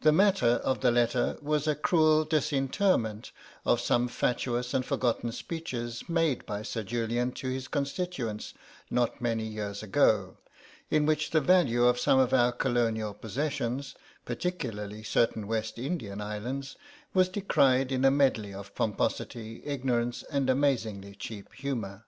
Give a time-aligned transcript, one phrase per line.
[0.00, 3.30] The matter of the letter was a cruel dis interment
[3.66, 8.54] of some fatuous and forgotten speeches made by Sir Julian to his constituents
[8.90, 10.38] not many years ago,
[10.88, 13.94] in which the value of some of our Colonial possessions,
[14.24, 16.76] particularly certain West Indian islands,
[17.12, 22.06] was decried in a medley of pomposity, ignorance and amazingly cheap humour.